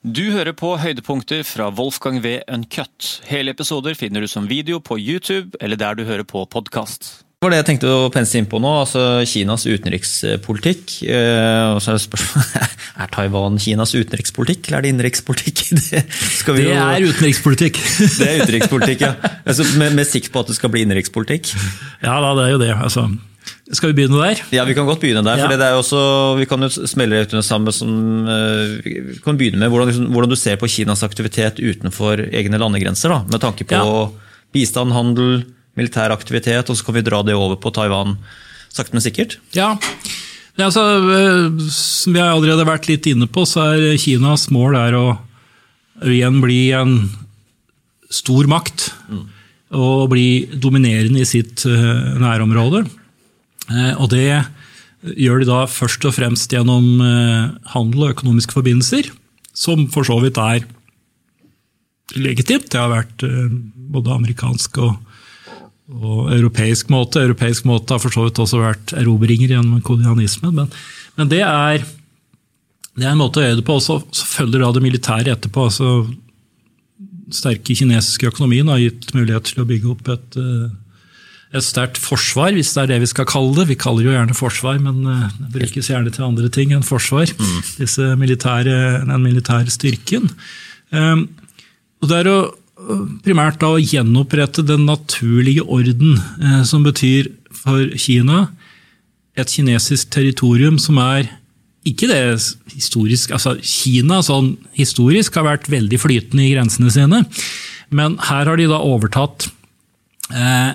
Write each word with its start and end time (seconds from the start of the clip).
Du 0.00 0.22
hører 0.32 0.54
på 0.56 0.74
høydepunkter 0.80 1.42
fra 1.44 1.66
Wolfgang 1.76 2.22
V. 2.24 2.38
Uncut. 2.48 3.18
Hele 3.28 3.52
episoder 3.52 3.92
finner 3.98 4.24
du 4.24 4.28
som 4.32 4.46
video 4.48 4.78
på 4.80 4.96
YouTube 4.96 5.58
eller 5.60 5.76
der 5.76 5.98
du 5.98 6.06
hører 6.08 6.24
på 6.24 6.46
podkast. 6.48 7.18
Det 7.40 7.44
var 7.48 7.52
det 7.54 7.58
jeg 7.62 7.66
tenkte 7.70 7.90
å 7.92 8.08
pense 8.12 8.36
inn 8.36 8.48
på 8.48 8.58
nå, 8.60 8.70
altså 8.82 9.02
Kinas 9.28 9.62
utenrikspolitikk. 9.68 10.96
Eh, 11.08 11.68
og 11.74 11.78
så 11.84 11.92
er 11.94 11.96
det 12.00 12.04
spørsmålet, 12.06 12.74
Er 13.00 13.12
Taiwan 13.12 13.56
Kinas 13.60 13.94
utenrikspolitikk, 13.96 14.66
eller 14.68 14.80
er 14.80 14.84
det 14.86 14.90
innenrikspolitikk? 14.94 15.62
Det, 15.92 16.02
skal 16.36 16.56
vi 16.58 16.64
Det 16.66 16.74
jo- 16.74 16.82
er 16.84 17.06
utenrikspolitikk. 17.08 17.80
det 18.20 18.28
er 18.28 18.42
utenrikspolitikk, 18.44 19.04
ja. 19.04 19.14
Altså, 19.44 19.68
med, 19.80 19.96
med 20.00 20.08
sikt 20.08 20.32
på 20.32 20.40
at 20.44 20.52
det 20.52 20.56
skal 20.60 20.72
bli 20.72 20.84
innenrikspolitikk. 20.84 21.52
ja 22.04 22.16
da, 22.24 22.32
det 22.40 22.44
er 22.48 22.54
jo 22.56 22.60
det. 22.64 22.72
Altså, 22.76 23.06
skal 23.72 23.92
vi 23.92 23.96
begynne 24.00 24.18
der? 24.18 24.40
Ja, 24.50 24.64
vi 24.66 24.74
kan 24.74 24.86
godt 24.88 25.02
begynne 25.02 25.22
der. 25.22 25.38
Ja. 25.38 25.46
for 25.46 25.54
det 25.54 25.66
er 25.66 25.76
jo 25.76 25.82
også, 25.84 26.00
Vi 26.40 26.46
kan 26.50 26.66
jo 26.66 26.68
smelle 26.90 27.20
ut 27.22 27.32
under 27.34 27.46
samme 27.46 27.72
som 27.74 27.92
eh, 28.26 28.80
Vi 28.82 29.20
kan 29.22 29.38
begynne 29.38 29.60
med 29.62 29.70
hvordan, 29.70 30.08
hvordan 30.10 30.32
du 30.32 30.36
ser 30.38 30.58
på 30.58 30.68
Kinas 30.70 31.04
aktivitet 31.06 31.60
utenfor 31.62 32.24
egne 32.32 32.58
landegrenser. 32.58 33.14
da, 33.14 33.22
Med 33.30 33.40
tanke 33.40 33.64
på 33.64 33.78
Ja. 33.78 34.08
bistand, 34.52 34.92
handel, 34.92 35.44
militær 35.78 36.10
aktivitet, 36.10 36.68
og 36.70 36.76
så 36.76 36.84
kan 36.84 36.94
vi 36.98 37.06
dra 37.06 37.22
det 37.22 37.34
over 37.38 37.56
på 37.56 37.70
Taiwan 37.72 38.16
sakte, 38.70 38.92
men 38.92 39.02
sikkert. 39.02 39.38
Ja. 39.54 39.76
ja 40.58 40.66
altså, 40.66 40.82
eh, 41.14 41.70
som 41.70 42.12
vi 42.12 42.18
har 42.18 42.34
allerede 42.34 42.66
vært 42.66 42.88
litt 42.90 43.06
inne 43.06 43.30
på, 43.30 43.46
så 43.46 43.70
er 43.74 43.98
Kinas 44.02 44.48
mål 44.50 44.74
er 44.76 44.98
å 44.98 45.06
igjen 46.02 46.40
bli 46.42 46.72
en 46.74 47.10
stor 48.10 48.48
makt. 48.50 48.90
Og 49.70 50.08
bli 50.10 50.48
dominerende 50.58 51.22
i 51.22 51.28
sitt 51.28 51.62
eh, 51.68 52.16
nærområde. 52.18 52.88
Eh, 53.70 53.94
Og 54.00 54.10
det 54.12 54.26
gjør 55.16 55.40
de 55.40 55.48
da 55.48 55.64
først 55.70 56.04
og 56.04 56.16
fremst 56.16 56.52
gjennom 56.52 57.00
eh, 57.04 57.50
handel 57.74 58.06
og 58.06 58.16
økonomiske 58.16 58.56
forbindelser, 58.56 59.10
som 59.56 59.86
for 59.92 60.06
så 60.06 60.18
vidt 60.20 60.40
er 60.40 60.66
legitimt. 62.18 62.68
Det 62.70 62.80
har 62.80 62.92
vært 62.92 63.24
eh, 63.26 63.48
både 63.94 64.12
amerikansk 64.16 64.80
og, 64.84 64.98
og 65.96 66.32
europeisk 66.34 66.90
måte. 66.92 67.22
Europeisk 67.24 67.68
måte 67.68 67.96
har 67.96 68.02
for 68.02 68.12
så 68.14 68.26
vidt 68.26 68.42
også 68.42 68.60
vært 68.60 68.94
erobringer 68.98 69.56
gjennom 69.56 69.80
kolonialismen. 69.86 70.54
Men, 70.54 70.74
men 71.16 71.32
det, 71.32 71.42
er, 71.46 71.86
det 72.98 73.06
er 73.06 73.14
en 73.14 73.22
måte 73.22 73.40
å 73.40 73.46
gjøre 73.46 73.62
det 73.62 73.68
på. 73.68 73.78
og 73.78 73.86
Så 73.86 74.26
følger 74.36 74.66
da 74.66 74.74
det 74.76 74.84
militære 74.84 75.38
etterpå. 75.38 75.70
altså 75.70 76.10
sterke 77.34 77.76
kinesiske 77.76 78.28
økonomien 78.30 78.68
har 78.70 78.80
gitt 78.82 79.12
mulighet 79.14 79.50
til 79.50 79.62
å 79.62 79.68
bygge 79.68 79.90
opp 79.92 80.08
et, 80.12 80.38
eh, 80.40 80.70
et 81.50 81.66
sterkt 81.66 81.98
forsvar, 81.98 82.52
hvis 82.54 82.70
det 82.76 82.82
er 82.84 82.92
det 82.92 83.00
vi 83.02 83.10
skal 83.10 83.26
kalle 83.26 83.56
det. 83.56 83.66
Vi 83.72 83.78
kaller 83.80 84.04
det 84.04 84.10
jo 84.12 84.16
gjerne 84.16 84.38
forsvar, 84.38 84.78
men 84.82 85.02
eh, 85.02 85.26
det 85.40 85.50
brukes 85.58 85.90
gjerne 85.90 86.12
til 86.14 86.28
andre 86.28 86.50
ting 86.52 86.74
enn 86.76 86.86
forsvar. 86.86 87.32
Disse 87.80 88.14
militære, 88.20 88.76
den 89.02 89.24
militære 89.24 89.72
styrken. 89.74 90.30
Um, 90.94 91.28
og 92.00 92.10
det 92.10 92.22
er 92.22 92.30
å 92.30 92.38
primært 93.24 93.60
da 93.60 93.74
å 93.74 93.82
gjenopprette 93.82 94.64
den 94.66 94.86
naturlige 94.88 95.64
orden, 95.66 96.16
eh, 96.40 96.62
som 96.64 96.84
betyr 96.86 97.30
for 97.52 97.92
Kina 97.98 98.48
et 99.38 99.52
kinesisk 99.52 100.10
territorium 100.12 100.78
som 100.80 100.98
er 101.02 101.28
ikke 101.88 102.10
det 102.10 102.20
historisk 102.74 103.32
altså 103.32 103.54
Kina 103.64 104.20
sånn 104.24 104.52
historisk 104.76 105.38
har 105.38 105.46
vært 105.46 105.70
veldig 105.72 106.00
flytende 106.00 106.44
i 106.44 106.52
grensene 106.52 106.92
sine, 106.92 107.22
men 107.90 108.18
her 108.28 108.48
har 108.48 108.60
de 108.60 108.68
da 108.70 108.80
overtatt 108.84 109.48
eh, 110.32 110.72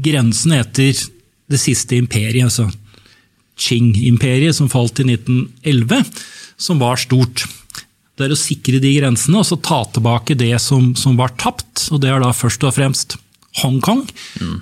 grensene 0.00 0.60
etter 0.62 0.96
det 1.50 1.60
siste 1.60 1.98
imperiet, 1.98 2.48
altså 2.48 2.70
Qing-imperiet, 3.54 4.56
som 4.56 4.70
falt 4.70 4.98
i 4.98 5.06
1911, 5.06 6.00
som 6.58 6.80
var 6.82 6.98
stort. 6.98 7.44
Det 8.18 8.26
er 8.26 8.34
å 8.34 8.38
sikre 8.38 8.80
de 8.82 8.90
grensene 8.96 9.38
og 9.38 9.46
så 9.46 9.58
ta 9.62 9.84
tilbake 9.94 10.34
det 10.38 10.52
som, 10.62 10.92
som 10.98 11.14
var 11.18 11.34
tapt. 11.38 11.88
og 11.92 12.02
Det 12.02 12.10
er 12.10 12.22
da 12.22 12.32
først 12.34 12.66
og 12.66 12.74
fremst 12.74 13.16
Hongkong, 13.60 14.02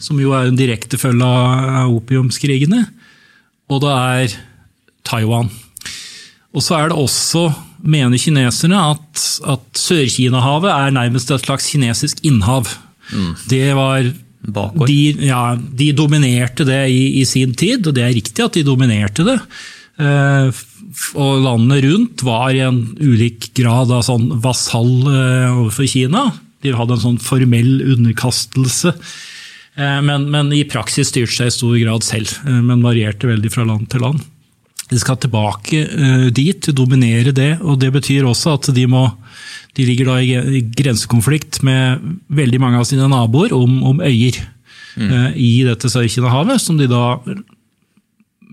som 0.04 0.18
jo 0.20 0.34
er 0.36 0.50
en 0.50 0.58
direkte 0.58 0.98
følge 1.00 1.24
av 1.24 1.92
opiumskrigene. 1.94 2.82
Og 3.72 3.80
det 3.80 3.92
er 3.92 4.34
Taiwan. 5.08 5.48
Og 6.52 6.60
så 6.60 6.76
er 6.76 6.90
det 6.90 6.98
også, 7.00 7.46
mener 7.80 8.20
kineserne, 8.20 8.76
at, 8.92 9.22
at 9.48 9.80
Sør-Kina-havet 9.80 10.68
er 10.68 10.92
nærmest 10.92 11.32
et 11.32 11.46
slags 11.46 11.70
kinesisk 11.72 12.20
innhav. 12.28 12.68
Det 13.48 13.72
var 13.78 14.12
Bakgård. 14.42 14.88
de, 14.90 15.28
ja, 15.28 15.54
de 15.54 15.92
dominerte 15.94 16.66
det 16.66 16.80
i, 16.90 17.20
i 17.20 17.24
sin 17.28 17.54
tid, 17.54 17.86
og 17.86 17.94
det 17.94 18.02
er 18.02 18.16
riktig 18.16 18.42
at 18.44 18.56
de 18.58 18.64
dominerte 18.66 19.26
det. 19.26 19.38
Eh, 20.02 20.62
og 21.14 21.44
landene 21.44 21.78
rundt 21.84 22.24
var 22.26 22.50
i 22.52 22.64
en 22.64 22.82
ulik 23.00 23.52
grad 23.56 23.92
av 23.94 24.02
sånn 24.08 24.30
vasall 24.42 24.90
eh, 25.06 25.46
overfor 25.52 25.86
Kina. 25.88 26.26
De 26.62 26.74
hadde 26.74 26.98
en 26.98 27.04
sånn 27.04 27.22
formell 27.22 27.80
underkastelse, 27.94 28.92
eh, 29.78 30.00
men, 30.04 30.28
men 30.34 30.52
i 30.54 30.64
praksis 30.68 31.12
styrte 31.14 31.38
seg 31.38 31.52
i 31.52 31.54
stor 31.54 31.78
grad 31.78 32.06
selv. 32.06 32.34
eh, 32.42 32.60
Men 32.60 32.84
varierte 32.84 33.30
veldig 33.30 33.54
fra 33.54 33.66
land 33.68 33.88
til 33.94 34.04
land. 34.08 34.26
De 34.92 35.00
skal 35.00 35.18
tilbake 35.20 35.82
eh, 35.86 36.26
dit, 36.34 36.70
dominere 36.76 37.32
det, 37.34 37.54
og 37.64 37.80
det 37.80 37.92
betyr 37.94 38.28
også 38.28 38.58
at 38.58 38.72
de 38.76 38.86
må 38.90 39.08
de 39.72 39.86
ligger 39.88 40.10
da 40.10 40.18
i 40.20 40.60
grensekonflikt 40.76 41.62
med 41.64 42.02
veldig 42.28 42.58
mange 42.60 42.76
av 42.76 42.84
sine 42.84 43.06
naboer 43.08 43.54
om, 43.56 43.78
om 43.88 44.02
øyer 44.04 44.36
mm. 45.00 45.32
i 45.32 45.62
dette 45.64 45.88
Sør-Kina-havet, 45.88 46.60
som 46.60 46.76
de 46.76 46.90
da 46.90 47.16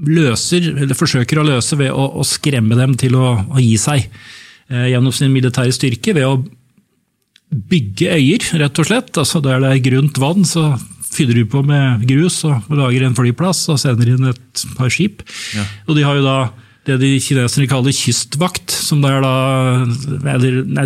løser, 0.07 0.69
eller 0.77 0.97
forsøker 0.97 1.41
å 1.41 1.47
løse 1.47 1.77
ved 1.79 1.91
å, 1.91 2.05
å 2.21 2.23
skremme 2.27 2.77
dem 2.79 2.95
til 2.99 3.17
å, 3.19 3.33
å 3.51 3.59
gi 3.59 3.75
seg 3.81 4.05
eh, 4.05 4.87
gjennom 4.93 5.11
sin 5.15 5.33
militære 5.33 5.75
styrke, 5.75 6.15
ved 6.15 6.27
å 6.27 6.39
bygge 7.49 8.13
øyer, 8.15 8.47
rett 8.61 8.79
og 8.79 8.87
slett. 8.87 9.11
Altså 9.17 9.41
Der 9.43 9.61
det 9.63 9.73
er 9.73 9.85
grunt 9.89 10.19
vann, 10.21 10.45
så 10.47 10.71
fyller 11.13 11.39
du 11.39 11.45
på 11.49 11.63
med 11.65 12.05
grus 12.09 12.41
og 12.47 12.69
lager 12.73 13.05
en 13.05 13.17
flyplass 13.17 13.65
og 13.71 13.79
sender 13.81 14.13
inn 14.13 14.31
et 14.31 14.65
par 14.77 14.91
skip. 14.93 15.23
Og 15.87 15.95
de 15.97 16.05
har 16.05 16.19
jo 16.19 16.25
da 16.25 16.39
det 16.87 16.97
de 17.01 17.09
kineserne 17.21 17.69
kaller 17.69 17.93
kystvakt, 17.93 18.71
som 18.71 19.01
det 19.03 19.11
er 19.11 19.23
da 19.25 19.33
nei, 19.85 20.37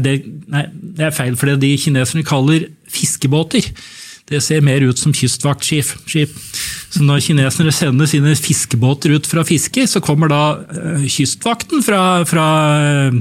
det, 0.04 0.16
nei, 0.52 0.64
det 0.98 1.08
er 1.08 1.16
feil, 1.16 1.38
for 1.40 1.52
det 1.52 1.62
de 1.62 1.74
kineserne 1.80 2.26
kaller 2.28 2.68
fiskebåter. 2.92 3.70
Det 4.32 4.40
ser 4.44 4.64
mer 4.64 4.84
ut 4.88 5.00
som 5.00 5.14
kystvaktskip. 5.16 6.32
Så 6.94 7.04
når 7.04 7.24
kinesere 7.26 7.74
sender 7.76 8.10
sine 8.10 8.36
fiskebåter 8.40 9.16
ut 9.18 9.28
for 9.30 9.42
å 9.42 9.48
fiske, 9.48 9.86
så 9.90 10.02
kommer 10.04 10.32
da 10.32 10.44
eh, 10.72 11.06
kystvakten 11.12 11.84
fra, 11.86 12.02
fra 12.28 12.48
eh, 12.80 13.20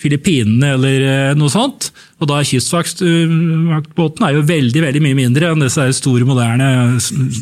Filippinene 0.00 0.74
eller 0.76 1.04
eh, 1.06 1.32
noe 1.38 1.52
sånt. 1.52 1.90
Og 2.20 2.28
da 2.28 2.38
er 2.40 2.48
kystvaktbåten 2.48 4.26
er 4.26 4.36
jo 4.36 4.44
veldig 4.48 4.82
veldig 4.84 5.02
mye 5.04 5.18
mindre 5.18 5.50
enn 5.52 5.64
disse 5.64 5.84
store, 5.98 6.26
moderne 6.28 6.68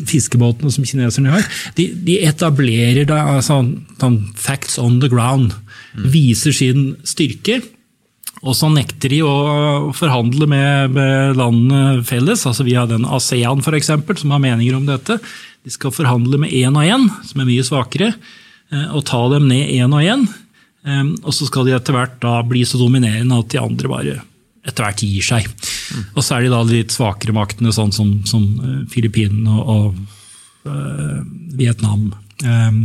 fiskebåtene 0.07 0.71
som 0.71 0.87
kineserne 0.87 1.33
har. 1.35 1.47
De, 1.77 1.89
de 2.07 2.19
etablerer 2.27 3.07
da 3.09 3.21
altså, 3.37 3.61
sånn 3.99 4.19
facts 4.39 4.79
on 4.81 4.99
the 5.03 5.11
ground. 5.11 5.55
Viser 5.95 6.55
sin 6.55 6.93
styrke. 7.07 7.61
Og 8.45 8.53
så 8.53 8.69
nekter 8.69 9.09
de 9.09 9.21
å 9.25 9.91
forhandle 9.95 10.47
med, 10.49 10.93
med 10.93 11.39
landene 11.39 12.03
felles, 12.05 12.43
altså 12.45 12.65
via 12.67 12.83
den 12.89 13.07
ASEAN 13.07 13.63
for 13.65 13.77
eksempel, 13.77 14.19
som 14.19 14.35
har 14.35 14.43
meninger 14.43 14.75
om 14.77 14.85
dette. 14.85 15.17
De 15.65 15.73
skal 15.73 15.93
forhandle 15.95 16.37
med 16.43 16.53
én 16.53 16.75
og 16.75 16.85
én, 16.85 17.07
som 17.25 17.41
er 17.41 17.49
mye 17.49 17.65
svakere, 17.65 18.11
eh, 18.69 18.89
og 18.91 19.07
ta 19.09 19.23
dem 19.33 19.47
ned 19.49 19.71
én 19.79 19.95
og 19.95 20.03
én. 20.03 20.27
Eh, 20.85 21.03
Og 21.23 21.33
så 21.33 21.47
skal 21.49 21.67
de 21.67 21.75
etter 21.75 21.95
hvert 21.95 22.17
da 22.23 22.37
bli 22.45 22.63
så 22.67 22.79
dominerende 22.81 23.39
at 23.41 23.51
de 23.53 23.61
andre 23.61 23.91
bare 23.91 24.15
etter 24.65 24.81
hvert 24.85 25.01
gir 25.05 25.25
seg. 25.25 25.47
Og 26.15 26.23
så 26.25 26.37
er 26.37 26.45
de 26.45 26.53
da 26.53 26.63
de 26.65 26.79
litt 26.79 26.93
svakere 26.93 27.35
maktene, 27.35 27.73
sånn 27.73 27.93
som, 27.93 28.11
som 28.25 28.45
eh, 28.61 28.83
Filippinene 28.89 29.61
og, 29.61 29.93
og 30.65 30.71
uh, 30.71 31.19
Vietnam. 31.57 32.07
Um, 32.41 32.79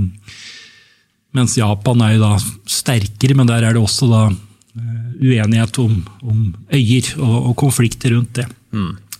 mens 1.36 1.56
Japan 1.56 2.02
er 2.04 2.16
jo 2.16 2.24
da 2.24 2.34
sterkere, 2.68 3.36
men 3.38 3.48
der 3.48 3.64
er 3.64 3.76
det 3.76 3.80
også 3.80 4.08
da 4.10 4.22
eh, 4.28 5.06
uenighet 5.20 5.78
om, 5.80 5.94
om 6.26 6.42
øyer 6.74 7.12
og, 7.20 7.36
og 7.50 7.56
konflikter 7.64 8.12
rundt 8.16 8.42
det. 8.42 8.46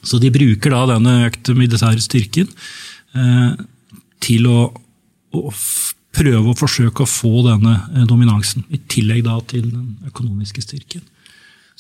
Så 0.04 0.20
de 0.20 0.31
bruker 0.32 0.72
da 0.72 0.84
denne 0.94 1.16
økte 1.28 1.56
militære 1.56 2.00
styrken 2.04 2.49
uh, 3.16 3.56
til 4.20 4.46
å, 4.50 4.58
å 5.37 5.43
prøve 6.16 6.52
å 6.52 6.58
forsøke 6.58 7.04
å 7.04 7.08
få 7.08 7.44
denne 7.46 7.76
eh, 7.94 8.04
dominansen, 8.08 8.66
i 8.70 8.80
tillegg 8.90 9.24
da 9.28 9.38
til 9.50 9.68
den 9.70 9.96
økonomiske 10.10 10.64
styrken. 10.64 11.04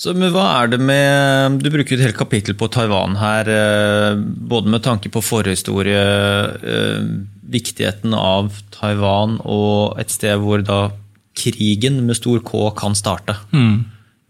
Så 0.00 0.14
men 0.16 0.32
hva 0.32 0.46
er 0.62 0.70
det 0.72 0.78
med, 0.80 1.58
Du 1.60 1.68
bruker 1.68 1.98
et 1.98 2.06
helt 2.06 2.16
kapittel 2.16 2.56
på 2.56 2.70
Taiwan 2.72 3.18
her, 3.20 3.50
eh, 3.52 4.16
både 4.16 4.72
med 4.72 4.84
tanke 4.86 5.12
på 5.12 5.22
forhistorie, 5.24 6.04
eh, 6.56 7.04
viktigheten 7.50 8.14
av 8.16 8.62
Taiwan 8.72 9.40
og 9.44 9.98
et 10.00 10.12
sted 10.14 10.38
hvor 10.40 10.62
da 10.64 10.82
krigen 11.36 12.04
med 12.06 12.16
stor 12.16 12.40
K 12.46 12.70
kan 12.78 12.94
starte. 12.94 13.36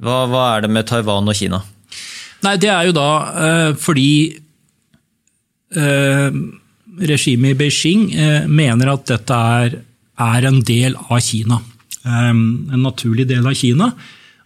Hva, 0.00 0.24
hva 0.30 0.44
er 0.54 0.64
det 0.64 0.72
med 0.72 0.88
Taiwan 0.88 1.28
og 1.28 1.36
Kina? 1.36 1.60
Nei, 2.44 2.56
det 2.60 2.70
er 2.72 2.88
jo 2.88 2.96
da 2.96 3.10
eh, 3.44 3.70
fordi 3.76 4.10
eh, 5.76 6.38
regimet 7.10 7.54
i 7.54 7.58
Beijing 7.58 8.06
eh, 8.14 8.48
mener 8.48 8.94
at 8.94 9.06
dette 9.10 9.40
er, 9.60 9.78
er 10.20 10.48
en 10.48 10.60
del 10.66 10.96
av 11.08 11.20
Kina. 11.24 11.60
Eh, 12.04 12.30
en 12.30 12.82
naturlig 12.84 13.28
del 13.30 13.46
av 13.46 13.56
Kina. 13.58 13.92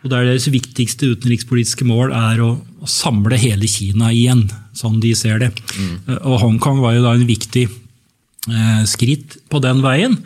Og 0.04 0.10
der 0.12 0.26
Deres 0.28 0.50
viktigste 0.52 1.14
utenrikspolitiske 1.14 1.86
mål 1.88 2.12
er 2.12 2.42
å, 2.44 2.50
å 2.60 2.88
samle 2.88 3.38
hele 3.40 3.68
Kina 3.70 4.10
igjen, 4.12 4.44
sånn 4.76 4.98
de 5.00 5.14
ser 5.16 5.40
det. 5.40 5.50
Mm. 5.78 5.94
Og 6.28 6.40
Hongkong 6.42 6.82
var 6.84 6.96
jo 6.96 7.06
da 7.06 7.14
en 7.16 7.28
viktig 7.28 7.64
eh, 7.70 8.82
skritt 8.90 9.38
på 9.48 9.62
den 9.64 9.80
veien, 9.84 10.18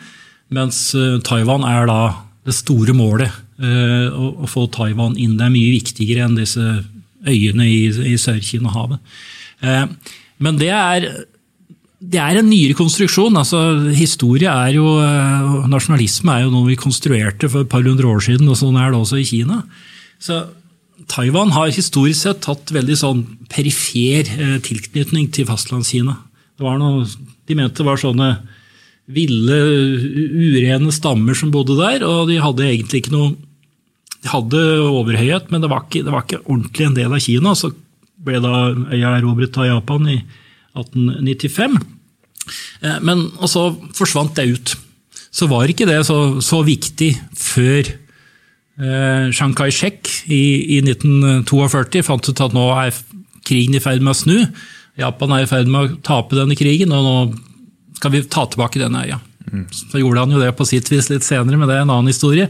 mens 0.51 0.89
eh, 0.99 1.21
Taiwan 1.23 1.63
er 1.63 1.87
da 1.87 2.01
det 2.47 2.57
store 2.57 2.95
målet. 2.97 3.31
Eh, 3.59 4.07
å, 4.11 4.33
å, 4.43 4.47
få 4.47 4.67
Taiwan 4.71 5.17
inn. 5.19 5.37
Det 5.39 5.47
er 5.47 5.55
mye 5.55 5.73
viktigere 5.75 6.27
enn 6.27 6.37
disse 6.37 6.63
øyene 7.27 7.65
i, 7.67 7.81
i 8.13 8.15
Sør-Kina-havet. 8.19 9.01
Eh, 9.63 10.15
men 10.39 10.59
det 10.59 10.71
er 10.71 11.09
det 11.99 12.19
er 12.19 12.39
en 12.39 12.47
nyere 12.47 12.77
konstruksjon. 12.79 13.35
altså 13.35 13.91
Historie 13.91 14.47
er 14.47 14.75
jo, 14.77 14.85
eh, 15.03 15.67
Nasjonalisme 15.67 16.31
er 16.31 16.45
jo 16.45 16.53
noe 16.53 16.69
vi 16.69 16.79
konstruerte 16.79 17.49
for 17.49 17.65
et 17.65 17.69
par 17.69 17.83
hundre 17.83 18.07
år 18.07 18.23
siden, 18.23 18.47
og 18.47 18.55
sånn 18.55 18.79
er 18.79 18.91
det 18.91 18.99
også 18.99 19.19
i 19.19 19.27
Kina. 19.27 19.63
Så 20.19 20.47
Taiwan 21.11 21.51
har 21.51 21.71
historisk 21.71 22.21
sett 22.21 22.47
hatt 22.47 22.71
veldig 22.71 22.95
sånn 22.95 23.25
perifer 23.51 24.31
eh, 24.31 24.57
tilknytning 24.63 25.27
til 25.35 25.47
Fastlandskina. 25.49 26.15
Det 26.55 26.63
var 26.63 26.79
noe, 26.79 27.03
de 27.47 27.55
mente 27.55 27.81
det 27.81 27.87
var 27.87 27.99
sånne 27.99 28.31
ville, 29.09 29.59
urene 30.39 30.91
stammer 30.93 31.35
som 31.35 31.51
bodde 31.51 31.75
der, 31.79 32.03
og 32.05 32.29
de 32.29 32.39
hadde 32.39 32.67
egentlig 32.67 33.03
ikke 33.03 33.15
noe 33.15 33.37
De 34.19 34.27
hadde 34.27 34.59
overhøyhet, 34.83 35.45
men 35.47 35.61
det 35.63 35.69
var 35.71 35.85
ikke, 35.85 36.03
det 36.03 36.11
var 36.11 36.25
ikke 36.25 36.41
ordentlig 36.43 36.85
en 36.85 36.95
del 36.97 37.13
av 37.15 37.21
Kina. 37.23 37.53
Så 37.55 37.69
ble 38.19 38.41
da 38.43 38.73
øya 38.91 39.13
erobret 39.15 39.55
av 39.55 39.69
Japan 39.69 40.09
i 40.11 40.17
1895. 40.77 41.79
Eh, 42.81 42.99
men 43.05 43.25
så 43.49 43.69
forsvant 43.97 44.35
det 44.37 44.49
ut. 44.53 44.75
Så 45.29 45.49
var 45.49 45.69
ikke 45.69 45.87
det 45.89 46.01
så, 46.07 46.39
så 46.41 46.61
viktig 46.65 47.11
før 47.37 47.85
eh, 47.85 49.29
Chiang 49.35 49.53
Kai-shek 49.57 50.09
i, 50.27 50.41
i, 50.77 50.81
1942 50.81 52.03
fant 52.05 52.31
ut 52.31 52.43
at 52.45 52.55
nå 52.55 52.65
er 52.81 52.95
krigen 53.45 53.77
i 53.77 53.83
ferd 53.83 54.03
med 54.03 54.15
å 54.15 54.19
snu. 54.19 54.37
Japan 54.99 55.35
er 55.35 55.45
i 55.45 55.49
ferd 55.49 55.69
med 55.71 55.81
å 55.81 55.99
tape 56.05 56.37
denne 56.37 56.57
krigen, 56.59 56.93
og 56.93 57.05
nå 57.05 57.97
skal 57.99 58.13
vi 58.13 58.23
ta 58.27 58.45
tilbake 58.49 58.81
denne 58.81 59.05
øya. 59.05 59.19
Mm. 59.49 59.65
Så 59.73 60.01
gjorde 60.01 60.25
han 60.25 60.33
jo 60.33 60.41
det 60.41 60.51
på 60.57 60.67
sitt 60.67 60.89
vis 60.91 61.09
litt 61.11 61.25
senere, 61.25 61.57
men 61.57 61.69
det 61.69 61.77
er 61.77 61.85
en 61.85 61.93
annen 61.93 62.11
historie. 62.11 62.49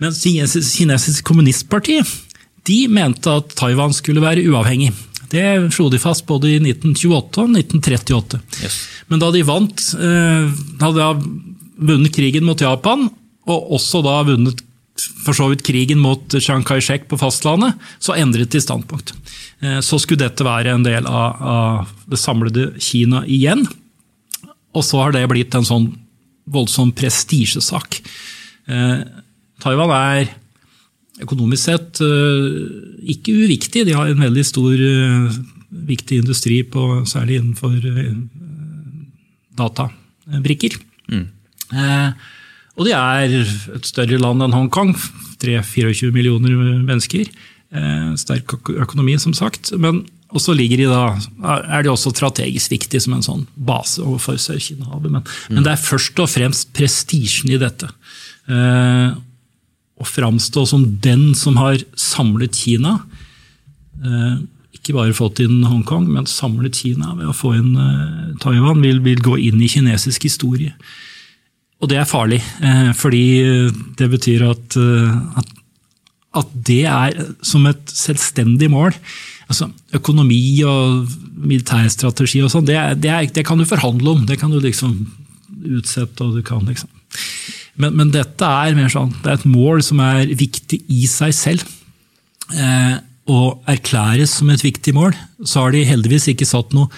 Men 0.00 0.14
kinesisk 0.16 1.24
kommunistparti 1.28 2.00
de 2.68 2.78
mente 2.92 3.32
at 3.32 3.54
Taiwan 3.56 3.94
skulle 3.96 4.22
være 4.22 4.44
uavhengig. 4.48 4.92
Det 5.30 5.44
slo 5.74 5.88
de 5.92 6.00
fast 6.02 6.26
både 6.28 6.50
i 6.50 6.58
1928 6.58 7.44
og 7.44 7.54
1938. 7.54 8.40
Yes. 8.64 8.80
Men 9.10 9.22
da 9.22 9.30
de 9.34 9.44
vant, 9.46 9.84
eh, 9.94 10.50
hadde 10.80 10.98
da 10.98 11.12
vunnet 11.80 12.14
krigen 12.14 12.44
mot 12.46 12.60
Japan, 12.60 13.08
og 13.50 13.70
også 13.78 14.02
da 14.04 14.20
vunnet 14.26 14.64
for 15.24 15.36
så 15.36 15.46
vidt 15.50 15.64
krigen 15.64 16.00
mot 16.02 16.34
Chiang 16.36 16.64
Kai-shek 16.66 17.06
på 17.08 17.18
fastlandet, 17.20 17.78
så 18.02 18.16
endret 18.18 18.52
de 18.52 18.60
standpunkt. 18.60 19.14
Eh, 19.62 19.78
så 19.84 20.00
skulle 20.00 20.26
dette 20.26 20.44
være 20.44 20.74
en 20.74 20.84
del 20.84 21.06
av, 21.08 21.40
av 21.40 21.94
det 22.10 22.20
samlede 22.20 22.72
Kina 22.82 23.22
igjen. 23.24 23.64
Og 24.76 24.84
så 24.86 25.00
har 25.02 25.16
det 25.16 25.24
blitt 25.30 25.54
en 25.56 25.66
sånn 25.66 25.88
voldsom 26.50 26.92
prestisjesak. 26.96 28.00
Eh, 28.70 29.02
Taiwan 29.62 29.94
er 29.94 30.34
økonomisk 31.24 31.68
sett 31.68 32.00
eh, 32.04 32.58
ikke 33.14 33.34
uviktig. 33.44 33.86
De 33.88 33.96
har 33.96 34.10
en 34.10 34.26
veldig 34.26 34.44
stor, 34.46 34.74
eh, 34.74 35.40
viktig 35.90 36.20
industri, 36.24 36.60
på, 36.66 37.02
særlig 37.08 37.40
innenfor 37.40 37.76
eh, 37.78 38.12
databrikker. 39.58 40.78
Mm. 41.10 41.26
Og 42.80 42.86
de 42.86 42.94
er 42.96 43.34
et 43.40 43.86
større 43.86 44.18
land 44.20 44.42
enn 44.46 44.56
Hongkong. 44.56 44.94
3-24 45.40 46.10
millioner 46.12 46.52
mennesker. 46.84 47.28
Sterk 48.18 48.52
økonomi, 48.72 49.14
som 49.22 49.32
sagt. 49.36 49.70
Men 49.78 50.02
også 50.34 50.54
ligger 50.56 50.82
de 50.82 50.88
da, 50.90 51.54
er 51.76 51.84
de 51.84 51.92
også 51.92 52.12
strategisk 52.14 52.74
viktige 52.74 53.02
som 53.02 53.14
en 53.16 53.24
sånn 53.24 53.46
base 53.54 54.02
overfor 54.02 54.38
Sør-Kina-havet. 54.42 55.10
Men, 55.10 55.24
mm. 55.24 55.54
men, 55.54 55.66
det 55.66 55.74
er 55.74 55.82
først 55.82 56.22
og 56.22 56.30
fremst 56.32 56.72
prestisjen 56.76 57.54
i 57.54 57.60
dette 57.62 57.90
å 60.00 60.06
framstå 60.08 60.64
som 60.68 60.86
den 61.04 61.30
som 61.36 61.58
har 61.60 61.82
samlet 61.98 62.56
Kina. 62.56 62.96
Eh, 64.00 64.40
ikke 64.78 64.96
bare 64.96 65.16
fått 65.16 65.42
inn 65.44 65.60
Hongkong, 65.68 66.08
men 66.08 66.28
samlet 66.30 66.80
Kina 66.80 67.12
ved 67.18 67.28
å 67.30 67.36
få 67.36 67.52
inn 67.58 67.74
eh, 67.76 68.34
Taiwan, 68.42 68.80
vil, 68.84 69.02
vil 69.04 69.20
gå 69.24 69.36
inn 69.50 69.60
i 69.60 69.68
kinesisk 69.70 70.24
historie. 70.28 70.72
Og 71.80 71.90
det 71.92 72.00
er 72.00 72.08
farlig, 72.08 72.40
eh, 72.64 72.92
fordi 72.96 73.24
det 74.00 74.08
betyr 74.12 74.46
at, 74.48 74.78
at, 75.40 75.52
at 76.40 76.54
det 76.68 76.84
er 76.88 77.20
som 77.44 77.68
et 77.68 77.92
selvstendig 77.92 78.70
mål. 78.72 78.96
Altså, 79.50 79.66
økonomi 79.96 80.62
og 80.68 81.10
militærstrategi 81.40 82.40
og 82.44 82.52
sånn, 82.52 82.68
det, 82.68 82.78
det, 83.02 83.16
det, 83.34 83.44
kan 83.48 83.58
du 83.58 83.66
forhandle 83.68 84.14
om. 84.14 84.24
Det 84.28 84.38
kan 84.40 84.52
du 84.52 84.60
liksom 84.62 84.94
utsette. 85.80 86.24
og 86.24 86.38
du 86.38 86.44
kan 86.46 86.64
liksom 86.68 86.88
men, 87.76 87.94
men, 87.96 88.10
dette 88.14 88.46
er 88.46 88.76
mer 88.78 88.90
sånn, 88.92 89.12
det 89.22 89.30
er 89.30 89.38
et 89.38 89.48
mål 89.48 89.84
som 89.86 90.02
er 90.04 90.32
viktig 90.34 90.80
i 90.90 91.04
seg 91.10 91.34
selv. 91.36 91.76
Eh, 92.50 92.98
og 93.30 93.66
erklæres 93.70 94.32
som 94.40 94.50
et 94.50 94.62
viktig 94.64 94.94
mål. 94.96 95.14
Så 95.46 95.62
har 95.62 95.74
de 95.74 95.86
heldigvis 95.86 96.30
ikke 96.32 96.48
satt 96.48 96.72
noe 96.74 96.90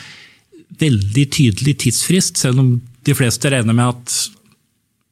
veldig 0.81 1.27
tydelig 1.35 1.77
tidsfrist, 1.85 2.41
selv 2.41 2.63
om 2.63 2.71
de 3.05 3.15
fleste 3.17 3.51
regner 3.53 3.77
med 3.77 3.91
at 3.93 4.15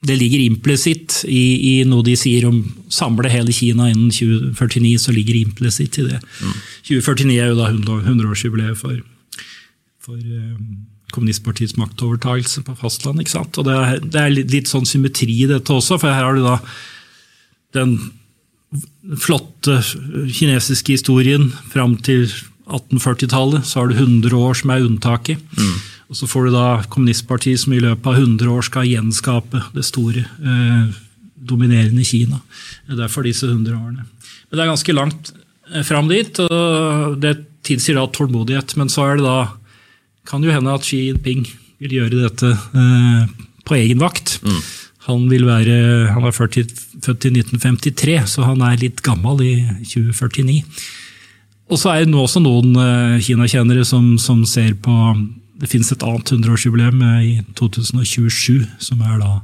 det 0.08 0.16
ligger 0.16 0.40
implisitt 0.46 1.18
i, 1.28 1.42
i, 1.60 1.72
noe 1.84 2.04
de 2.06 2.14
sier 2.16 2.46
om 2.48 2.62
samle 2.92 3.28
hele 3.28 3.52
Kina 3.52 3.90
innen 3.90 4.08
2049, 4.08 4.94
så 5.02 5.12
ligger 5.12 5.36
det 5.36 5.42
implisitt 5.44 5.98
i 6.00 6.06
det. 6.08 6.20
Mm. 6.40 6.54
2049 6.88 7.36
er 7.36 7.50
jo 7.50 7.58
da 7.58 7.68
100-årsjubileet 7.68 8.80
for, 8.80 9.02
for 10.00 10.16
um, 10.16 10.86
kommunistpartiets 11.14 11.76
maktovertagelse 11.80 12.64
på 12.66 12.76
fastlandet. 12.78 13.26
ikke 13.26 13.36
sant? 13.36 13.58
Og 13.60 13.66
det 13.68 13.76
er, 13.76 14.00
det 14.04 14.22
er 14.22 14.34
litt, 14.36 14.70
sånn 14.70 14.88
symmetri 14.88 15.42
i 15.42 15.50
dette 15.50 15.74
også, 15.74 15.98
for 16.00 16.12
her 16.12 16.26
har 16.26 16.38
du 16.38 16.44
da 16.46 16.58
den 17.76 17.98
flotte 19.18 19.80
kinesiske 20.30 20.94
historien 20.94 21.48
fram 21.72 21.96
til 22.06 22.28
1840-tallet. 22.70 23.66
Så 23.66 23.80
har 23.80 23.90
du 23.90 23.96
100 23.98 24.36
år 24.36 24.58
som 24.60 24.72
er 24.74 24.86
unntaket. 24.86 25.42
Mm. 25.58 25.76
Og 26.10 26.18
så 26.18 26.26
får 26.30 26.48
du 26.48 26.54
da 26.54 26.66
kommunistpartiet 26.90 27.62
som 27.62 27.74
i 27.74 27.82
løpet 27.82 28.06
av 28.06 28.18
100 28.18 28.50
år 28.50 28.66
skal 28.66 28.88
gjenskape 28.88 29.62
det 29.74 29.86
store, 29.86 30.24
eh, 30.26 30.96
dominerende 31.34 32.04
Kina. 32.04 32.40
Det 32.86 32.96
er 32.96 33.02
derfor 33.04 33.26
disse 33.26 33.46
100 33.46 33.74
årene. 33.74 34.06
Men 34.50 34.58
det 34.58 34.64
er 34.64 34.72
ganske 34.72 34.96
langt 34.96 35.32
eh, 35.72 35.82
fram 35.86 36.10
dit, 36.10 36.38
og 36.42 37.20
det 37.22 37.36
tilsier 37.66 37.98
da 37.98 38.06
tålmodighet. 38.10 38.76
Men 38.76 38.90
så 38.90 39.06
er 39.06 39.20
det 39.20 39.26
da 39.26 39.38
kan 40.28 40.44
jo 40.44 40.52
hende 40.52 40.74
at 40.74 40.86
Xi 40.86 41.06
Jinping 41.08 41.46
vil 41.80 41.96
gjøre 41.96 42.24
dette 42.26 42.52
eh, 42.52 43.26
på 43.66 43.76
egen 43.78 44.00
vakt. 44.02 44.38
Mm. 44.44 44.60
Han, 45.08 45.26
vil 45.30 45.46
være, 45.48 45.76
han 46.14 46.26
er 46.28 46.36
født 46.36 46.58
i 46.60 46.64
1953, 47.32 48.18
så 48.34 48.44
han 48.48 48.60
er 48.66 48.80
litt 48.82 49.00
gammel 49.06 49.40
i 49.46 49.54
2049. 49.88 50.60
Og 51.70 51.78
så 51.78 51.92
er 51.92 52.04
det 52.04 52.12
nå 52.12 52.24
også 52.24 52.42
noen 52.42 52.74
eh, 52.82 53.20
kinakjennere 53.22 53.86
som, 53.86 54.16
som 54.18 54.42
ser 54.48 54.74
på 54.82 54.94
Det 55.60 55.68
finnes 55.70 55.92
et 55.92 56.02
annet 56.02 56.32
100-årsjubileum 56.34 57.02
eh, 57.06 57.20
i 57.28 57.34
2027, 57.58 58.66
som 58.82 59.02
er 59.06 59.20
da 59.22 59.34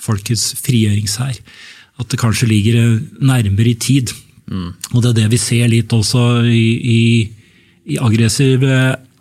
folkets 0.00 0.52
frigjøringshær. 0.62 1.40
At 2.00 2.10
det 2.10 2.20
kanskje 2.20 2.50
ligger 2.50 2.78
eh, 2.80 3.00
nærmere 3.18 3.72
i 3.72 3.78
tid. 3.80 4.14
Mm. 4.46 4.70
Og 4.92 5.02
det 5.02 5.10
er 5.10 5.18
det 5.22 5.32
vi 5.34 5.40
ser 5.40 5.70
litt 5.72 5.92
også 5.92 6.44
i, 6.46 6.66
i, 6.78 7.02
i 7.90 7.98
aggressiv 7.98 8.62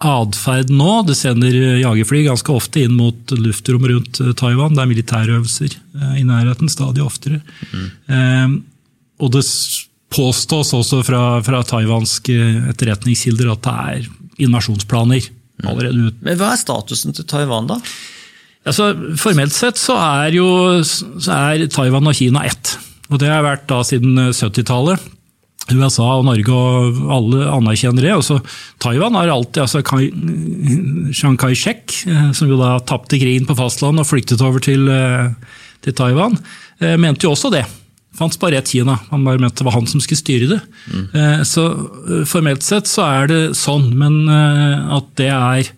atferd 0.04 0.72
nå. 0.74 1.02
Det 1.08 1.16
sender 1.18 1.56
jagerfly 1.82 2.26
ganske 2.28 2.54
ofte 2.54 2.84
inn 2.84 2.96
mot 2.98 3.34
luftrom 3.38 3.86
rundt 3.90 4.22
eh, 4.24 4.34
Taiwan. 4.40 4.76
Det 4.76 4.84
er 4.84 4.92
militærøvelser 4.92 5.76
eh, 5.76 6.16
i 6.22 6.26
nærheten 6.28 6.72
stadig 6.72 7.04
oftere. 7.06 7.42
Mm. 7.72 7.88
Eh, 8.18 8.56
og 9.24 9.34
det 9.36 9.44
påstås 10.14 10.74
også 10.78 11.02
fra, 11.08 11.24
fra 11.46 11.64
taiwanske 11.66 12.36
etterretningskilder 12.74 13.54
at 13.54 13.64
det 13.66 13.78
er 13.94 14.10
invasjonsplaner 14.46 15.30
allerede 15.64 16.10
ut. 16.10 16.20
Men 16.26 16.38
Hva 16.38 16.54
er 16.54 16.62
statusen 16.62 17.16
til 17.16 17.26
Taiwan, 17.30 17.70
da? 17.72 17.80
Altså, 18.64 18.92
formelt 19.20 19.56
sett 19.56 19.80
så 19.82 19.98
er, 20.00 20.38
jo, 20.38 20.48
så 20.84 21.34
er 21.36 21.66
Taiwan 21.72 22.08
og 22.08 22.16
Kina 22.16 22.46
ett. 22.48 22.78
Og 23.10 23.20
Det 23.20 23.30
har 23.30 23.44
vært 23.46 23.66
da 23.70 23.82
siden 23.86 24.18
70-tallet. 24.32 25.12
USA 25.72 26.08
og 26.18 26.26
Norge 26.28 26.54
og 26.54 26.98
alle 27.14 27.46
anerkjenner 27.48 28.04
det. 28.04 28.16
Også 28.18 28.40
Taiwan 28.84 29.16
har 29.16 29.32
alltid 29.32 29.64
altså 29.64 29.84
Chiang 29.84 31.38
Kai-shek, 31.40 31.94
eh, 32.10 32.32
som 32.36 32.52
jo 32.52 32.60
da 32.60 32.76
tapte 32.84 33.20
krigen 33.22 33.48
på 33.48 33.56
fastlandet 33.58 34.04
og 34.04 34.10
flyktet 34.10 34.44
over 34.44 34.64
til, 34.64 34.90
eh, 34.92 35.32
til 35.86 35.96
Taiwan, 35.96 36.38
eh, 36.82 36.98
mente 36.98 37.24
jo 37.24 37.32
også 37.32 37.52
det. 37.54 37.64
Fantes 38.14 38.38
bare 38.38 38.60
ett 38.60 38.70
Kina. 38.70 39.00
Han 39.10 39.24
bare 39.24 39.40
mente 39.40 39.64
det 39.64 39.66
var 39.66 39.74
han 39.74 39.88
som 39.88 40.00
skulle 40.00 40.22
styre 40.22 40.48
det. 40.52 40.62
Mm. 40.94 41.44
Så 41.50 41.64
Formelt 42.30 42.62
sett 42.62 42.86
så 42.86 43.02
er 43.08 43.28
det 43.28 43.56
sånn, 43.58 43.90
men 43.98 44.30
at 44.30 45.08
det 45.18 45.32
er 45.34 45.72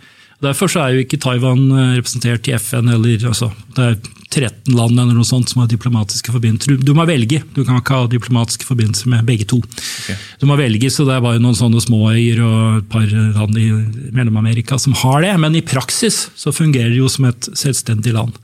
Derfor 0.43 0.69
så 0.71 0.83
er 0.83 0.95
jo 0.95 1.05
ikke 1.05 1.19
Taiwan 1.21 1.69
representert 1.95 2.47
i 2.49 2.55
FN. 2.59 2.89
eller 2.91 3.27
altså, 3.29 3.51
Det 3.75 3.85
er 3.85 3.95
13 4.35 4.75
land 4.75 4.99
eller 4.99 5.15
noe 5.15 5.27
sånt 5.27 5.49
som 5.49 5.61
har 5.61 5.69
diplomatiske 5.71 6.33
forbindelser. 6.33 6.75
Du, 6.75 6.89
du, 6.89 6.93
må 6.97 7.05
velge, 7.07 7.39
du 7.55 7.61
kan 7.63 7.79
ikke 7.79 8.01
ha 8.01 8.09
diplomatiske 8.11 8.67
forbindelser 8.67 9.11
med 9.13 9.25
begge 9.27 9.47
to. 9.47 9.61
Okay. 10.03 10.17
Du 10.41 10.47
må 10.49 10.57
velge, 10.59 10.91
så 10.91 11.07
Det 11.07 11.15
er 11.15 11.23
bare 11.23 11.41
noen 11.41 11.57
sånne 11.57 11.81
småøyer 11.83 12.41
og 12.43 12.81
et 12.81 12.89
par 12.91 13.07
land 13.07 13.59
i 13.61 13.69
Mellom-Amerika 14.15 14.79
som 14.81 14.97
har 15.05 15.23
det. 15.23 15.35
Men 15.39 15.55
i 15.55 15.63
praksis 15.65 16.25
så 16.35 16.55
fungerer 16.55 16.91
det 16.91 16.99
jo 16.99 17.11
som 17.11 17.29
et 17.31 17.51
selvstendig 17.55 18.15
land. 18.17 18.35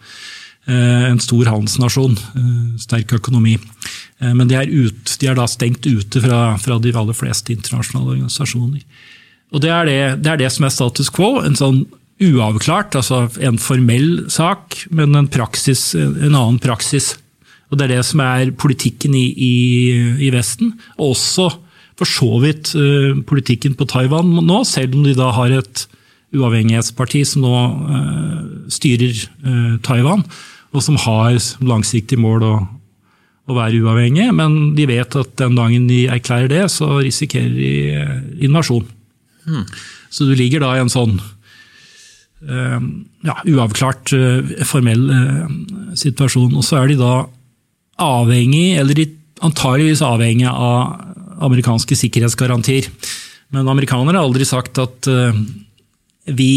Eh, 0.69 1.05
en 1.10 1.19
stor 1.19 1.45
handelsnasjon, 1.50 2.17
eh, 2.17 2.77
sterk 2.79 3.15
økonomi. 3.17 3.55
Eh, 4.21 4.33
men 4.33 4.48
de 4.48 4.55
er, 4.55 4.69
ut, 4.69 5.17
de 5.19 5.27
er 5.27 5.36
da 5.36 5.48
stengt 5.50 5.88
ute 5.88 6.21
fra, 6.21 6.55
fra, 6.62 6.77
de 6.79 6.93
aller 6.93 7.17
fleste 7.17 7.55
internasjonale 7.55 8.15
organisasjoner. 8.15 8.83
Og 9.51 9.63
det 9.63 9.72
er 9.74 9.88
det, 9.88 9.98
det 10.24 10.31
er 10.31 10.39
det, 10.43 10.51
som 10.53 10.67
er 10.67 10.74
status 10.74 11.12
quo. 11.13 11.41
En 11.43 11.58
sånn 11.60 11.84
uavklart, 12.22 12.96
altså 13.00 13.25
en 13.41 13.58
formell 13.60 14.29
sak, 14.31 14.77
men 14.93 15.17
en, 15.17 15.27
praksis, 15.31 15.91
en 15.98 16.31
annen 16.31 16.60
praksis. 16.62 17.15
Og 17.72 17.79
Det 17.79 17.88
er 17.88 17.96
det 17.96 18.05
som 18.08 18.22
er 18.24 18.53
politikken 18.55 19.15
i, 19.17 19.27
i, 19.31 19.55
i 20.27 20.31
Vesten. 20.34 20.75
Og 21.00 21.15
også 21.15 21.50
for 22.00 22.10
så 22.10 22.29
vidt 22.43 22.72
uh, 22.75 23.17
politikken 23.27 23.75
på 23.77 23.88
Taiwan 23.89 24.31
nå, 24.41 24.63
selv 24.65 24.96
om 24.98 25.03
de 25.05 25.17
da 25.17 25.29
har 25.36 25.53
et 25.53 25.86
uavhengighetsparti 26.31 27.25
som 27.27 27.43
nå 27.43 27.58
uh, 27.91 28.39
styrer 28.72 29.20
uh, 29.43 29.75
Taiwan 29.86 30.24
og 30.72 30.84
som 30.84 31.00
har 31.03 31.36
langsiktig 31.63 32.20
mål 32.22 32.46
å, 32.48 32.53
å 33.51 33.58
være 33.58 33.81
uavhengig, 33.84 34.29
men 34.36 34.74
de 34.77 34.88
vet 34.89 35.17
at 35.20 35.34
den 35.41 35.58
dagen 35.60 35.88
de 35.89 36.05
erklærer 36.12 36.51
det, 36.51 36.63
så 36.72 37.01
risikerer 37.01 37.51
de 37.55 37.72
eh, 38.00 38.13
invasjon. 38.48 38.86
Så 40.12 40.27
du 40.27 40.33
ligger 40.38 40.63
da 40.63 40.75
i 40.75 40.81
en 40.83 40.91
sånn 40.91 41.15
uh, 41.17 42.79
ja, 43.27 43.38
uavklart 43.48 44.13
uh, 44.17 44.51
formell 44.67 45.07
uh, 45.10 45.48
situasjon. 45.98 46.53
Og 46.57 46.65
så 46.67 46.81
er 46.81 46.91
de 46.91 47.00
da 47.01 47.15
avhengig, 48.01 48.77
eller 48.81 49.03
antageligvis 49.41 50.03
avhengig 50.05 50.50
av 50.50 51.41
amerikanske 51.41 51.98
sikkerhetsgarantier. 51.98 52.88
Men 53.51 53.69
amerikanere 53.69 54.17
har 54.19 54.27
aldri 54.27 54.45
sagt 54.48 54.77
at 54.79 55.07
vi 56.29 56.51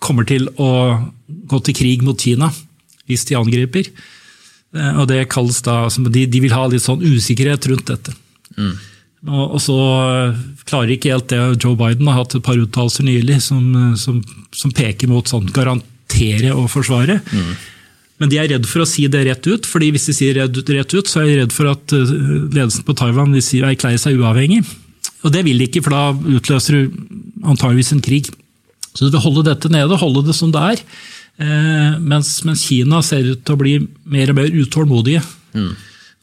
kommer 0.00 0.24
til 0.26 0.48
å 0.58 0.70
gå 1.28 1.60
til 1.66 1.76
krig 1.76 2.04
mot 2.04 2.18
Kina 2.18 2.48
hvis 3.10 3.26
de 3.28 3.36
angriper. 3.38 3.90
Eh, 4.76 4.92
og 5.00 5.08
det 5.10 5.26
kalles 5.32 5.60
da, 5.66 5.82
de, 5.90 6.26
de 6.30 6.42
vil 6.44 6.54
ha 6.54 6.66
litt 6.70 6.84
sånn 6.84 7.02
usikkerhet 7.02 7.66
rundt 7.70 7.90
dette. 7.90 8.14
Mm. 8.56 8.74
Og, 9.28 9.58
så 9.60 9.76
klarer 10.64 10.94
ikke 10.94 11.12
helt 11.12 11.28
det. 11.28 11.40
Joe 11.60 11.76
Biden 11.76 12.08
har 12.08 12.22
hatt 12.22 12.38
et 12.38 12.44
par 12.44 12.56
uttalelser 12.56 13.04
nylig 13.04 13.40
som, 13.44 13.66
som, 14.00 14.22
som, 14.56 14.72
peker 14.72 15.10
mot 15.10 15.28
sånn 15.28 15.50
garantere 15.52 16.54
og 16.56 16.70
forsvare. 16.72 17.18
Mm. 17.28 17.50
Men 18.20 18.32
de 18.32 18.40
er 18.40 18.50
redd 18.52 18.68
for 18.68 18.84
å 18.84 18.88
si 18.88 19.06
det 19.12 19.22
rett 19.28 19.46
ut, 19.48 19.68
fordi 19.68 19.90
hvis 19.94 20.08
de 20.10 20.14
sier 20.16 20.36
det 20.36 20.64
rett 20.76 20.94
ut, 20.96 21.08
så 21.08 21.22
er 21.22 21.28
de 21.28 21.38
redd 21.40 21.54
for 21.56 21.70
at 21.72 21.94
eh, 21.96 22.14
ledelsen 22.52 22.84
på 22.84 22.96
Taiwan 22.96 23.32
vil 23.36 23.44
si, 23.44 23.62
erklære 23.64 24.00
seg 24.00 24.20
uavhengig. 24.20 24.60
Og 25.24 25.32
det 25.32 25.44
vil 25.46 25.60
de 25.60 25.68
ikke, 25.68 25.82
for 25.84 25.96
da 25.96 26.36
utløser 26.36 26.76
du 26.76 26.98
antageligvis 27.48 27.94
en 27.96 28.04
krig. 28.04 28.28
Så 28.92 29.06
du 29.06 29.14
vil 29.14 29.24
holde 29.24 29.46
dette 29.48 29.70
nede, 29.72 30.00
holde 30.00 30.24
det 30.26 30.36
som 30.36 30.52
det 30.52 30.64
er. 30.74 30.82
Eh, 31.40 31.96
mens, 32.00 32.34
mens, 32.44 32.66
Kina 32.68 33.00
ser 33.04 33.24
ut 33.32 33.44
til 33.44 33.56
å 33.56 33.60
bli 33.60 33.76
mer 34.12 34.32
og 34.32 34.40
mer 34.40 34.52
utålmodige. 34.52 35.22
Mm. 35.56 35.72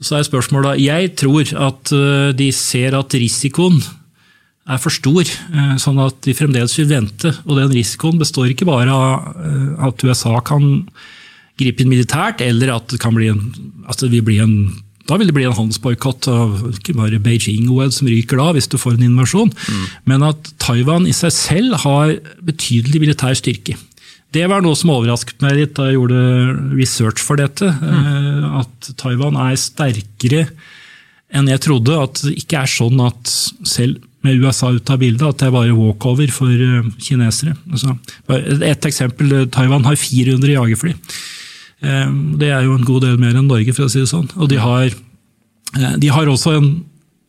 Så 0.02 0.18
er 0.18 0.26
spørsmålet 0.28 0.82
Jeg 0.84 1.16
tror 1.18 1.48
at 1.70 1.94
eh, 1.96 2.34
de 2.38 2.52
ser 2.54 2.98
at 2.98 3.16
risikoen 3.18 3.80
er 4.68 4.82
for 4.84 4.92
stor, 4.94 5.24
eh, 5.24 5.76
sånn 5.82 6.00
at 6.04 6.20
de 6.26 6.36
fremdeles 6.38 6.76
vil 6.78 6.90
vente. 6.92 7.32
Og 7.48 7.58
den 7.58 7.72
risikoen 7.74 8.20
består 8.22 8.52
ikke 8.52 8.68
bare 8.68 8.94
av 8.94 9.88
at 9.90 10.04
USA 10.04 10.38
kan 10.46 10.84
gripe 11.58 11.82
inn 11.82 11.90
militært, 11.90 12.44
eller 12.46 12.76
at 12.76 12.92
det 12.92 13.00
kan 13.02 13.16
bli 13.16 13.32
en, 13.32 13.48
at 13.90 13.98
det 14.04 14.12
vil 14.14 14.26
bli 14.28 14.42
en 14.44 14.58
da 15.08 15.16
vil 15.16 15.30
det 15.30 15.36
bli 15.38 15.46
en 15.48 15.56
handelsboikott 15.56 16.28
av 16.28 16.56
ikke 16.74 16.96
bare 16.98 17.22
Beijing-OL 17.24 17.94
som 17.96 18.10
ryker 18.12 18.42
da, 18.42 18.50
hvis 18.56 18.68
du 18.68 18.76
får 18.80 18.98
en 18.98 19.06
invasjon, 19.08 19.54
mm. 19.56 19.86
men 20.12 20.26
at 20.28 20.50
Taiwan 20.60 21.08
i 21.08 21.16
seg 21.16 21.32
selv 21.32 21.78
har 21.86 22.18
betydelig 22.44 23.00
militær 23.06 23.38
styrke. 23.40 23.78
Det 24.36 24.44
var 24.52 24.64
noe 24.64 24.76
som 24.76 24.92
overrasket 24.92 25.40
meg 25.44 25.56
litt 25.56 25.78
da 25.78 25.88
jeg 25.88 25.98
gjorde 25.98 26.24
research 26.76 27.24
for 27.24 27.40
dette. 27.40 27.70
Mm. 27.70 28.60
At 28.64 28.90
Taiwan 29.00 29.40
er 29.40 29.56
sterkere 29.60 30.44
enn 31.32 31.48
jeg 31.52 31.64
trodde. 31.64 31.96
At 31.96 32.22
det 32.26 32.36
ikke 32.42 32.62
er 32.64 32.72
sånn 32.72 33.00
at 33.06 33.32
selv 33.68 34.04
med 34.26 34.44
USA 34.44 34.74
ut 34.76 34.92
av 34.92 35.00
bildet, 35.00 35.24
at 35.24 35.40
det 35.40 35.48
er 35.48 35.56
bare 35.56 35.76
walkover 35.78 36.32
for 36.34 36.52
eh, 36.52 36.92
kinesere. 37.00 37.54
Altså, 37.72 37.96
et 38.66 38.88
eksempel, 38.90 39.32
eh, 39.32 39.50
Taiwan 39.54 39.86
har 39.88 39.96
400 40.00 40.56
jagerfly. 40.58 40.96
Det 41.78 42.48
er 42.50 42.64
jo 42.66 42.74
en 42.74 42.86
god 42.88 43.04
del 43.06 43.20
mer 43.22 43.36
enn 43.38 43.46
Norge, 43.46 43.70
for 43.78 43.86
å 43.86 43.92
si 43.94 44.02
det 44.02 44.10
sånn. 44.10 44.26
Og 44.42 44.48
de 44.50 44.58
har, 44.58 44.90
de 46.02 46.10
har 46.10 46.32
også 46.32 46.56
en, 46.58 46.72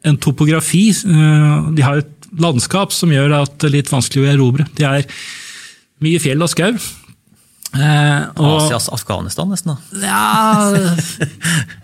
en 0.09 0.17
topografi. 0.17 0.87
De 1.05 1.85
har 1.85 2.01
et 2.01 2.31
landskap 2.41 2.95
som 2.97 3.13
gjør 3.13 3.35
at 3.43 3.59
det 3.61 3.69
er 3.69 3.75
litt 3.77 3.93
vanskelig 3.93 4.25
å 4.25 4.31
erobre. 4.33 4.65
De 4.79 4.87
er 4.89 5.05
mye 6.05 6.23
fjell 6.23 6.43
og 6.45 6.51
skau. 6.53 6.73
Eh, 7.77 8.23
Asias 8.35 8.89
Afghanistan, 8.89 9.49
nesten? 9.53 9.75
da? 9.75 10.07
Ja, 10.09 10.73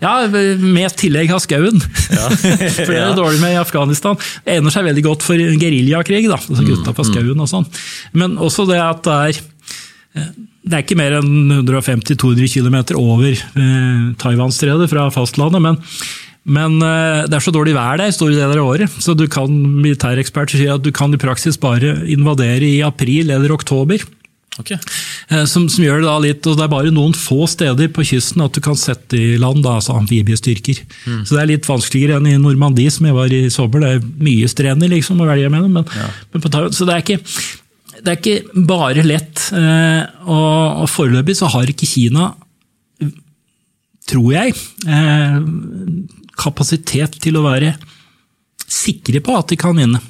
ja 0.01 0.13
med 0.57 0.95
tillegg 0.97 1.29
av 1.35 1.43
skauen. 1.43 1.77
Ja. 2.09 2.29
for 2.33 2.89
det 2.89 2.97
er 2.97 3.11
det 3.11 3.19
dårlig 3.19 3.41
med 3.43 3.53
i 3.53 3.61
Afghanistan. 3.61 4.17
Det 4.17 4.57
egner 4.57 4.73
seg 4.73 4.87
veldig 4.87 5.05
godt 5.05 5.25
for 5.27 5.37
geriljakrig, 5.37 6.25
da, 6.31 6.39
altså 6.41 6.63
mm, 6.63 6.71
gutta 6.71 6.95
på 6.95 7.05
mm. 7.05 7.11
skauen 7.11 7.45
og 7.45 7.51
sånn. 7.51 7.69
Men 8.17 8.39
også 8.41 8.65
det 8.71 8.81
at 8.81 9.05
det 9.05 9.19
er 9.29 9.39
eh, 10.17 10.35
det 10.65 10.73
er 10.73 10.81
ikke 10.81 10.97
mer 10.97 11.19
enn 11.19 11.59
150-200 11.61 12.49
km 12.49 12.77
over 12.97 13.29
eh, 13.29 14.05
Taiwanstredet 14.17 14.89
fra 14.89 15.11
fastlandet, 15.13 15.61
men 15.61 15.77
men 16.45 16.77
eh, 16.85 17.23
det 17.25 17.39
er 17.39 17.41
så 17.43 17.53
dårlig 17.53 17.73
vær 17.73 17.97
der 17.97 18.13
store 18.13 18.37
deler 18.37 18.61
av 18.61 18.73
året, 18.75 18.99
så 19.01 19.15
du 19.17 19.25
kan 19.31 19.49
militæreksperter 19.49 20.61
sier 20.61 20.77
at 20.77 20.85
du 20.85 20.91
kan 20.93 21.13
i 21.13 21.21
praksis 21.21 21.57
bare 21.61 21.97
invadere 22.11 22.67
i 22.67 22.83
april 22.85 23.33
eller 23.33 23.55
oktober. 23.55 24.05
Okay. 24.61 24.77
Eh, 25.33 25.43
som, 25.49 25.65
som, 25.67 25.83
gjør 25.83 25.99
Det 25.99 26.07
da 26.07 26.15
litt, 26.23 26.47
og 26.47 26.55
det 26.55 26.63
er 26.63 26.71
bare 26.71 26.93
noen 26.93 27.15
få 27.17 27.43
steder 27.51 27.89
på 27.91 28.05
kysten 28.07 28.43
at 28.45 28.55
du 28.55 28.61
kan 28.63 28.77
sette 28.79 29.17
i 29.19 29.35
land 29.41 29.65
da, 29.65 29.75
altså 29.79 29.97
amfibiestyrker. 29.97 30.79
Mm. 31.03 31.25
Så 31.25 31.35
det 31.35 31.41
er 31.41 31.51
litt 31.55 31.67
vanskeligere 31.67 32.21
enn 32.21 32.29
i 32.31 32.37
Normandie, 32.39 32.93
som 32.93 33.09
jeg 33.09 33.17
var 33.17 33.35
i 33.35 33.43
sommer. 33.53 33.83
Det 33.83 33.91
er 33.97 34.07
mye 34.29 34.49
strender 34.51 34.91
liksom, 34.93 35.19
å 35.19 35.27
velge 35.27 35.51
mellom. 35.51 35.81
Men, 35.81 35.89
ja. 35.97 36.07
men 36.31 36.45
på, 36.45 36.53
så 36.53 36.87
det 36.87 36.95
er, 36.95 37.03
ikke, 37.03 37.19
det 37.99 38.13
er 38.13 38.21
ikke 38.21 38.65
bare 38.71 39.07
lett. 39.07 39.47
Eh, 39.59 40.01
og, 40.23 40.85
og 40.85 40.91
foreløpig 40.93 41.35
så 41.41 41.51
har 41.51 41.73
ikke 41.73 41.89
Kina, 41.89 42.31
tror 44.05 44.29
jeg, 44.37 44.53
kapasitet 46.39 47.19
til 47.23 47.39
å 47.39 47.45
være 47.45 47.75
sikre 48.65 49.21
på 49.23 49.35
at 49.37 49.51
de 49.51 49.59
kan 49.59 49.77
vinne. 49.77 50.01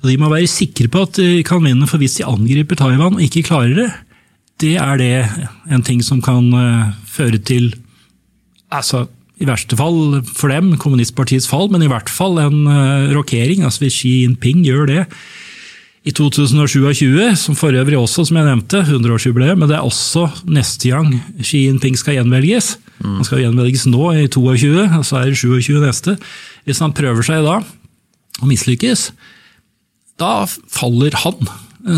Og 0.00 0.08
De 0.08 0.16
må 0.20 0.30
være 0.32 0.48
sikre 0.48 0.88
på 0.88 1.04
at 1.04 1.18
de 1.20 1.42
kan 1.46 1.62
vinne, 1.64 1.88
for 1.88 2.00
hvis 2.00 2.18
de 2.20 2.28
angriper 2.28 2.78
Taiwan 2.78 3.18
og 3.18 3.24
ikke 3.24 3.44
klarer 3.50 3.76
det, 3.76 3.90
det 4.60 4.74
er 4.80 5.00
det 5.00 5.14
en 5.72 5.84
ting 5.84 6.02
som 6.04 6.20
kan 6.24 6.50
uh, 6.52 6.92
føre 7.08 7.40
til 7.40 7.70
altså, 8.68 9.06
i 9.40 9.48
verste 9.48 9.76
fall 9.76 10.20
for 10.28 10.52
dem, 10.52 10.74
kommunistpartiets 10.80 11.48
fall, 11.48 11.70
men 11.72 11.84
i 11.84 11.88
hvert 11.88 12.12
fall 12.12 12.40
en 12.42 12.66
uh, 12.68 13.12
rokering. 13.16 13.64
Altså 13.64 13.86
Hvis 13.86 14.00
Xi 14.02 14.12
Jinping 14.22 14.64
gjør 14.66 14.90
det, 14.90 15.04
i 16.00 16.12
2027, 16.16 17.36
som 17.36 17.56
for 17.56 17.76
øvrig 17.76 17.98
også, 17.98 18.24
som 18.24 18.38
jeg 18.38 18.48
nevnte, 18.48 18.80
100-årsjubileet, 18.86 19.58
men 19.60 19.68
det 19.68 19.76
er 19.76 19.84
også 19.84 20.30
neste 20.48 20.88
gang 20.88 21.12
Xi 21.44 21.66
Jinping 21.66 21.98
skal 22.00 22.16
gjenvelges. 22.16 22.78
Han 23.04 23.26
skal 23.26 23.44
gjenvelges 23.44 23.86
nå 23.88 24.10
i 24.18 24.26
22, 24.28 24.70
og 24.98 25.04
så 25.06 25.20
er 25.20 25.30
det 25.30 25.40
27 25.40 25.80
neste. 25.80 26.16
Hvis 26.68 26.82
han 26.84 26.94
prøver 26.96 27.26
seg 27.26 27.44
da 27.46 27.60
og 28.40 28.48
mislykkes, 28.48 29.10
da 30.20 30.44
faller 30.48 31.16
han. 31.24 31.50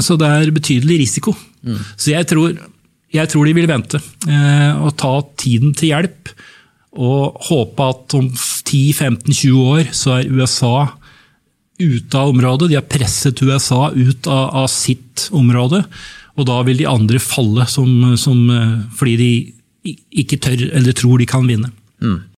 Så 0.03 0.17
det 0.21 0.29
er 0.31 0.55
betydelig 0.55 1.01
risiko. 1.03 1.35
Mm. 1.67 1.79
Så 1.97 2.15
jeg 2.15 2.29
tror, 2.31 2.55
jeg 3.13 3.31
tror, 3.31 3.47
de 3.47 3.55
vil 3.57 3.69
vente 3.71 3.99
eh, 4.31 4.73
og 4.79 4.95
ta 5.01 5.15
tiden 5.43 5.75
til 5.79 5.93
hjelp. 5.93 6.33
Og 6.93 7.39
håpe 7.49 7.87
at 7.89 8.15
om 8.19 8.27
10-15-20 8.29 9.63
år 9.63 9.95
så 9.97 10.19
er 10.19 10.33
USA 10.33 10.91
ute 11.83 12.19
av 12.19 12.31
området. 12.31 12.69
De 12.71 12.79
har 12.79 12.87
presset 12.87 13.43
USA 13.43 13.89
ut 13.95 14.29
av, 14.29 14.45
av 14.63 14.69
sitt 14.71 15.29
område. 15.35 15.83
Og 16.39 16.49
da 16.49 16.61
vil 16.67 16.79
de 16.81 16.89
andre 16.89 17.21
falle 17.23 17.67
som, 17.71 18.15
som, 18.21 18.45
eh, 18.53 18.79
fordi 18.99 19.17
de 19.19 19.33
ikke 19.85 20.39
tør 20.43 20.69
eller 20.73 20.93
tror 20.97 21.19
de 21.19 21.27
kan 21.27 21.49
vinne. 21.49 21.73
Mm. 22.03 22.23